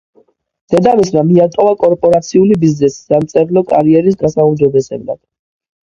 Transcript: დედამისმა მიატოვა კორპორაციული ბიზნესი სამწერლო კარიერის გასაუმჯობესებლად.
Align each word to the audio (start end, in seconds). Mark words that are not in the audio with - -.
დედამისმა 0.73 1.23
მიატოვა 1.27 1.75
კორპორაციული 1.85 2.59
ბიზნესი 2.65 2.99
სამწერლო 3.05 3.67
კარიერის 3.71 4.23
გასაუმჯობესებლად. 4.27 5.25